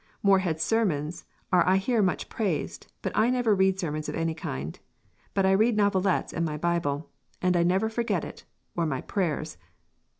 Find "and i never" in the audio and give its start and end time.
7.39-7.87